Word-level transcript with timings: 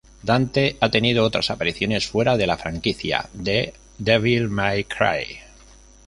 Dante 0.23 0.77
ha 0.79 0.89
tenido 0.89 1.23
otras 1.23 1.51
apariciones 1.51 2.07
fuera 2.07 2.35
de 2.35 2.47
la 2.47 2.57
franquicia 2.57 3.29
de 3.35 3.75
"Devil 3.99 4.49
May 4.49 4.83
Cry". 4.85 5.41